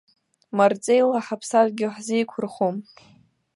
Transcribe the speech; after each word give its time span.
Марҵеила 0.57 1.19
ҳаԥсадгьыл 1.25 1.91
ҳзеиқәырхом. 1.95 2.75